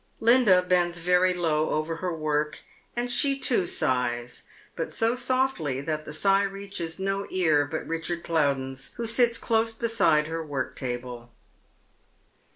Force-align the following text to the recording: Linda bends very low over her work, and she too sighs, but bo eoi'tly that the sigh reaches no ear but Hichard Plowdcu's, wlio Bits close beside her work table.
Linda 0.19 0.63
bends 0.63 0.97
very 0.97 1.31
low 1.35 1.69
over 1.69 1.97
her 1.97 2.11
work, 2.11 2.61
and 2.95 3.11
she 3.11 3.37
too 3.37 3.67
sighs, 3.67 4.45
but 4.75 4.87
bo 4.99 5.13
eoi'tly 5.13 5.85
that 5.85 6.05
the 6.05 6.11
sigh 6.11 6.41
reaches 6.41 6.97
no 6.99 7.27
ear 7.29 7.65
but 7.65 7.85
Hichard 7.85 8.23
Plowdcu's, 8.23 8.95
wlio 8.97 9.17
Bits 9.17 9.37
close 9.37 9.73
beside 9.73 10.25
her 10.25 10.43
work 10.43 10.75
table. 10.75 11.29